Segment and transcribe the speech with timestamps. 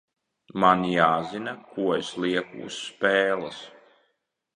[0.61, 3.61] Man jāzina, ko es lieku uz spēles.